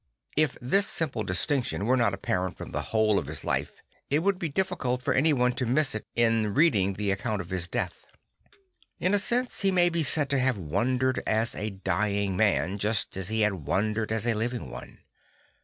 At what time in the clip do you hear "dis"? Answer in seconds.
1.21-1.39